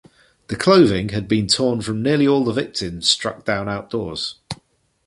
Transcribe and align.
The 0.47 0.55
clothing 0.55 1.09
had 1.09 1.27
been 1.27 1.45
torn 1.45 1.81
from 1.83 2.01
nearly 2.01 2.27
all 2.27 2.43
the 2.43 2.51
victims 2.53 3.07
struck 3.07 3.45
down 3.45 3.69
outdoors. 3.69 4.39